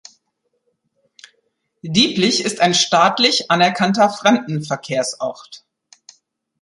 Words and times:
Dieblich 1.83 2.43
ist 2.43 2.59
ein 2.59 2.73
staatlich 2.73 3.51
anerkannter 3.51 4.09
Fremdenverkehrsort. 4.09 5.63